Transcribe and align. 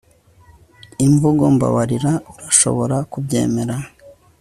imvugo 1.05 1.43
mbabarira 1.55 2.11
urashobora 2.35 2.97
kubyemera 3.11 3.75